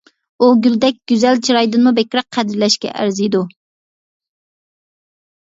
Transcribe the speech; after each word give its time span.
ئۇ، 0.43 0.47
گۈلدەك 0.61 0.95
گۈزەل 1.11 1.41
چىرايدىنمۇ 1.47 1.93
بەكرەك 1.99 2.27
قەدىرلەشكە 2.39 2.95
ئەرزىيدۇ. 2.97 3.45